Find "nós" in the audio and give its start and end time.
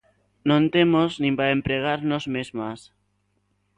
2.11-2.25